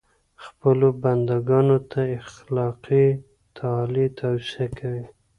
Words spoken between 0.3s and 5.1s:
خپلو بنده ګانو ته اخلاقي تعالي توصیه کوي.